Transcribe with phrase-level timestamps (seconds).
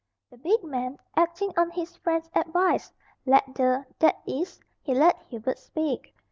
[0.31, 2.91] The big man, acting on his friend's advice,
[3.23, 6.15] let the that is, he let Hubert speak.